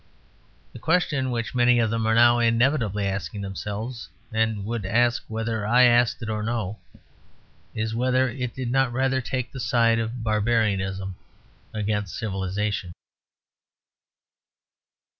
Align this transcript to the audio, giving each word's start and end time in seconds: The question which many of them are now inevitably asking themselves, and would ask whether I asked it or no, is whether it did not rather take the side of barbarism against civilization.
The 0.73 0.79
question 0.79 1.29
which 1.29 1.53
many 1.53 1.77
of 1.77 1.91
them 1.91 2.07
are 2.07 2.15
now 2.15 2.39
inevitably 2.39 3.05
asking 3.05 3.41
themselves, 3.41 4.09
and 4.33 4.65
would 4.65 4.83
ask 4.83 5.23
whether 5.27 5.63
I 5.63 5.83
asked 5.83 6.23
it 6.23 6.27
or 6.27 6.41
no, 6.41 6.79
is 7.75 7.93
whether 7.93 8.27
it 8.27 8.55
did 8.55 8.71
not 8.71 8.91
rather 8.91 9.21
take 9.21 9.51
the 9.51 9.59
side 9.59 9.99
of 9.99 10.23
barbarism 10.23 11.17
against 11.71 12.15
civilization. 12.17 12.93